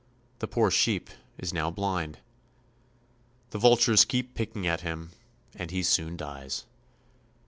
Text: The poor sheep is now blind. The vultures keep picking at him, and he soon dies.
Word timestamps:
The 0.39 0.47
poor 0.47 0.71
sheep 0.71 1.11
is 1.37 1.53
now 1.53 1.69
blind. 1.69 2.17
The 3.51 3.59
vultures 3.59 4.03
keep 4.03 4.33
picking 4.33 4.65
at 4.65 4.81
him, 4.81 5.11
and 5.55 5.69
he 5.69 5.83
soon 5.83 6.17
dies. 6.17 6.65